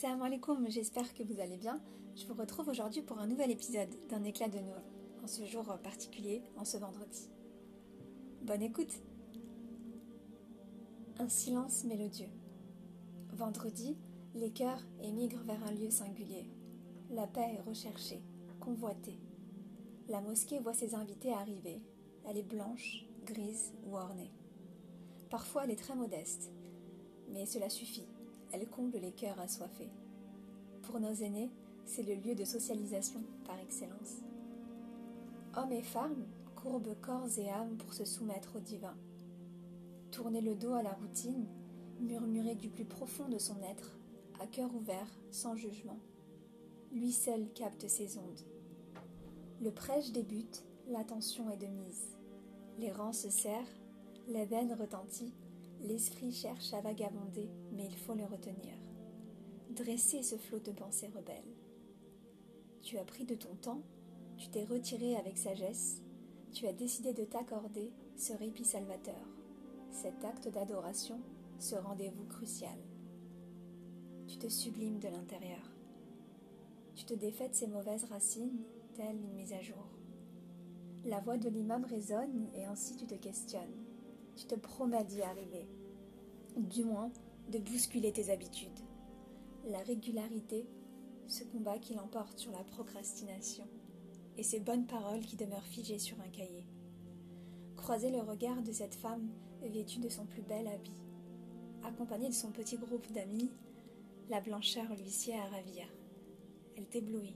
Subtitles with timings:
[0.00, 1.78] Salam alaikum, j'espère que vous allez bien.
[2.16, 4.80] Je vous retrouve aujourd'hui pour un nouvel épisode d'un éclat de nour,
[5.22, 7.28] en ce jour particulier, en ce vendredi.
[8.40, 8.94] Bonne écoute
[11.18, 12.30] Un silence mélodieux.
[13.34, 13.98] Vendredi,
[14.34, 16.46] les cœurs émigrent vers un lieu singulier.
[17.10, 18.22] La paix est recherchée,
[18.58, 19.18] convoitée.
[20.08, 21.82] La mosquée voit ses invités arriver.
[22.26, 24.32] Elle est blanche, grise ou ornée.
[25.28, 26.50] Parfois elle est très modeste,
[27.28, 28.08] mais cela suffit
[28.52, 29.90] elle comble les cœurs assoiffés.
[30.82, 31.50] Pour nos aînés,
[31.84, 34.22] c'est le lieu de socialisation par excellence.
[35.56, 38.96] Hommes et femmes courbent corps et âme pour se soumettre au divin.
[40.10, 41.46] Tourner le dos à la routine,
[42.00, 43.96] murmurer du plus profond de son être,
[44.40, 45.98] à cœur ouvert, sans jugement.
[46.92, 48.40] Lui seul capte ses ondes.
[49.60, 52.16] Le prêche débute, l'attention est de mise.
[52.78, 53.66] Les rangs se serrent,
[54.26, 55.32] veine retentit,
[55.82, 58.74] L'esprit cherche à vagabonder, mais il faut le retenir.
[59.70, 61.56] Dresser ce flot de pensées rebelles.
[62.82, 63.82] Tu as pris de ton temps,
[64.36, 66.02] tu t'es retiré avec sagesse,
[66.52, 69.26] tu as décidé de t'accorder ce répit salvateur,
[69.90, 71.20] cet acte d'adoration,
[71.58, 72.78] ce rendez-vous crucial.
[74.26, 75.70] Tu te sublimes de l'intérieur.
[76.94, 79.88] Tu te défais de ces mauvaises racines, telles une mise à jour.
[81.06, 83.84] La voix de l'imam résonne et ainsi tu te questionnes
[84.40, 85.68] tu te promets d'y arriver.
[86.56, 87.10] Du moins,
[87.50, 88.80] de bousculer tes habitudes.
[89.68, 90.66] La régularité,
[91.26, 93.68] ce combat qui l'emporte sur la procrastination,
[94.38, 96.64] et ces bonnes paroles qui demeurent figées sur un cahier.
[97.76, 99.28] Croiser le regard de cette femme
[99.62, 101.02] vêtue de son plus bel habit,
[101.84, 103.50] accompagnée de son petit groupe d'amis,
[104.30, 105.86] la blancheur lui sied à ravir.
[106.78, 107.34] Elle t'éblouit.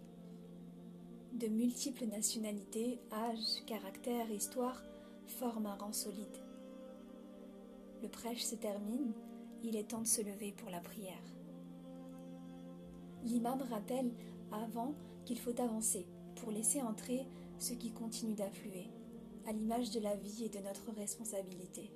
[1.35, 4.83] De multiples nationalités, âges, caractères, histoires
[5.27, 6.39] forment un rang solide.
[8.05, 9.15] Le prêche se termine,
[9.63, 11.25] il est temps de se lever pour la prière.
[13.23, 14.13] L'imam rappelle
[14.53, 14.93] avant
[15.25, 17.27] qu'il faut avancer pour laisser entrer
[17.59, 18.91] ce qui continue d'affluer,
[19.47, 21.91] à l'image de la vie et de notre responsabilité,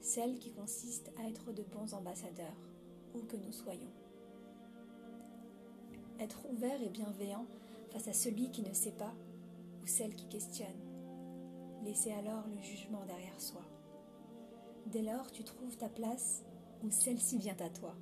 [0.00, 2.70] celle qui consiste à être de bons ambassadeurs,
[3.16, 3.90] où que nous soyons.
[6.20, 7.46] Être ouvert et bienveillant
[7.90, 9.16] face à celui qui ne sait pas
[9.82, 10.68] ou celle qui questionne.
[11.82, 13.62] Laisser alors le jugement derrière soi.
[14.90, 16.42] Dès lors, tu trouves ta place
[16.82, 17.94] où celle-ci vient à toi.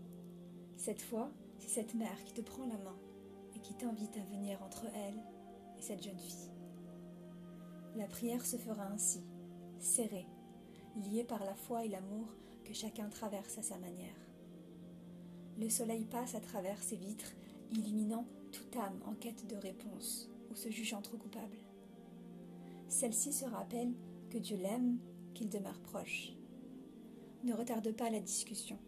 [0.78, 2.96] Cette fois, c'est cette mère qui te prend la main
[3.54, 5.22] et qui t'invite à venir entre elle
[5.78, 6.50] et cette jeune fille.
[7.94, 9.20] La prière se fera ainsi,
[9.78, 10.26] serrée,
[10.96, 12.28] liée par la foi et l'amour
[12.64, 14.16] que chacun traverse à sa manière.
[15.58, 17.34] Le soleil passe à travers ses vitres,
[17.70, 21.58] illuminant toute âme en quête de réponse ou se jugeant trop coupable.
[22.88, 23.92] Celle-ci se rappelle
[24.30, 24.98] que Dieu l'aime,
[25.34, 26.37] qu'il demeure proche
[27.44, 28.78] ne retarde pas la discussion.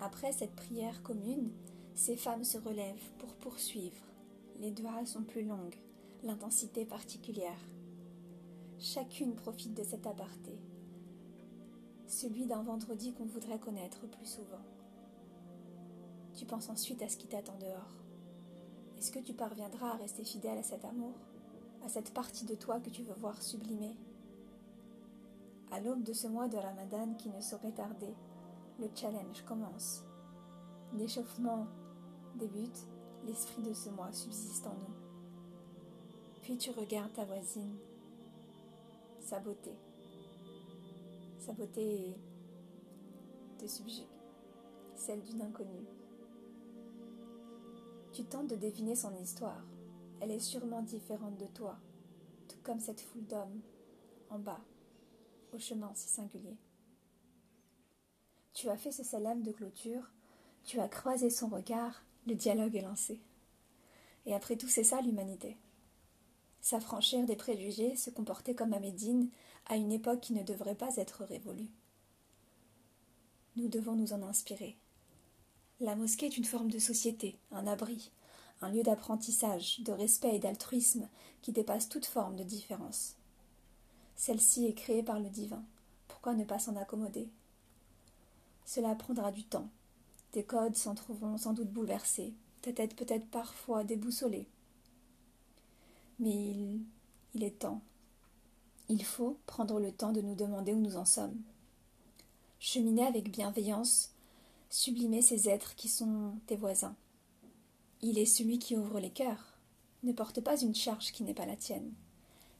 [0.00, 1.50] Après cette prière commune,
[1.94, 4.04] ces femmes se relèvent pour poursuivre.
[4.60, 5.76] Les doigts sont plus longues,
[6.22, 7.60] l'intensité particulière.
[8.78, 10.52] Chacune profite de cet aparté,
[12.06, 14.62] celui d'un vendredi qu'on voudrait connaître plus souvent.
[16.34, 17.96] Tu penses ensuite à ce qui t'attend dehors.
[18.96, 21.14] Est-ce que tu parviendras à rester fidèle à cet amour,
[21.84, 23.96] à cette partie de toi que tu veux voir sublimée
[25.70, 28.14] à l'aube de ce mois de Ramadan qui ne saurait tarder,
[28.78, 30.04] le challenge commence.
[30.94, 31.66] L'échauffement
[32.36, 32.86] débute,
[33.26, 34.94] l'esprit de ce mois subsiste en nous.
[36.42, 37.76] Puis tu regardes ta voisine,
[39.20, 39.72] sa beauté.
[41.38, 42.16] Sa beauté
[43.58, 44.06] te subjugue,
[44.94, 45.86] celle d'une inconnue.
[48.12, 49.62] Tu tentes de deviner son histoire.
[50.20, 51.76] Elle est sûrement différente de toi,
[52.48, 53.60] tout comme cette foule d'hommes
[54.30, 54.60] en bas
[55.52, 56.56] au chemin si singulier.
[58.54, 60.10] Tu as fait ce salam de clôture,
[60.64, 63.20] tu as croisé son regard, le dialogue est lancé.
[64.26, 65.56] Et après tout, c'est ça l'humanité.
[66.60, 69.30] S'affranchir des préjugés, se comporter comme à Médine,
[69.66, 71.70] à une époque qui ne devrait pas être révolue.
[73.56, 74.76] Nous devons nous en inspirer.
[75.80, 78.10] La mosquée est une forme de société, un abri,
[78.60, 81.08] un lieu d'apprentissage, de respect et d'altruisme
[81.42, 83.17] qui dépasse toute forme de différence.
[84.18, 85.62] Celle-ci est créée par le divin.
[86.08, 87.28] Pourquoi ne pas s'en accommoder?
[88.66, 89.68] Cela prendra du temps.
[90.32, 94.48] Tes codes s'en trouveront sans doute bouleversés, ta tête peut-être parfois déboussolée.
[96.18, 96.80] Mais
[97.32, 97.80] il, est temps.
[98.88, 101.40] Il faut prendre le temps de nous demander où nous en sommes.
[102.58, 104.10] Cheminer avec bienveillance,
[104.68, 106.96] sublimer ces êtres qui sont tes voisins.
[108.02, 109.56] Il est celui qui ouvre les cœurs.
[110.02, 111.94] Ne porte pas une charge qui n'est pas la tienne.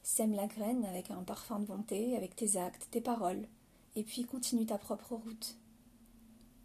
[0.03, 3.47] Sème la graine avec un parfum de bonté, avec tes actes, tes paroles,
[3.95, 5.57] et puis continue ta propre route.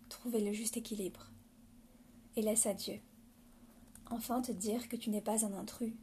[0.09, 1.31] Trouvez le juste équilibre.
[2.37, 2.99] et laisse à Dieu.
[4.11, 5.95] Enfin te dire que tu n'es pas un intrus,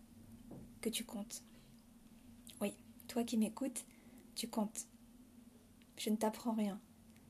[0.80, 1.44] que tu comptes.
[2.62, 2.74] Oui,
[3.08, 3.86] toi qui m'écoutes,
[4.36, 4.88] tu comptes.
[5.98, 6.80] Je ne t'apprends rien,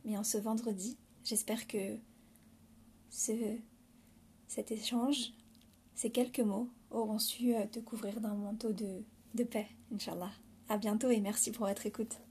[0.06, 1.97] mais en ce vendredi, j'espère que
[3.09, 3.33] ce,
[4.47, 5.33] cet échange,
[5.95, 9.04] ces quelques mots auront su euh, te couvrir d'un manteau de,
[9.36, 10.31] de paix, Inch'Allah.
[10.69, 12.22] À bientôt et merci pour votre écoute.